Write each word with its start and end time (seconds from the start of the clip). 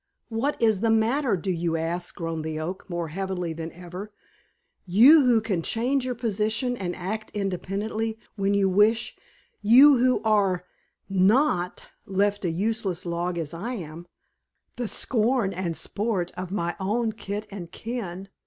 "What 0.29 0.59
is 0.59 0.79
the 0.79 0.89
matter, 0.89 1.37
do 1.37 1.51
you 1.51 1.77
ask?" 1.77 2.15
groaned 2.15 2.43
the 2.43 2.59
Oak 2.59 2.89
more 2.89 3.09
heavily 3.09 3.53
than 3.53 3.71
ever 3.71 4.11
"you 4.87 5.25
who 5.25 5.39
can 5.41 5.61
change 5.61 6.05
your 6.07 6.15
position 6.15 6.75
and 6.75 6.95
act 6.95 7.29
independently 7.35 8.17
when 8.35 8.55
you 8.55 8.67
wish; 8.67 9.15
you 9.61 9.99
who 9.99 10.19
are 10.23 10.65
not 11.07 11.85
left 12.07 12.43
a 12.45 12.49
useless 12.49 13.05
log 13.05 13.37
as 13.37 13.53
I 13.53 13.73
am, 13.75 14.07
the 14.75 14.87
scorn 14.87 15.53
and 15.53 15.77
sport 15.77 16.31
of 16.35 16.49
my 16.51 16.75
own 16.79 17.11
kith 17.11 17.45
and 17.51 17.71
kin? 17.71 18.27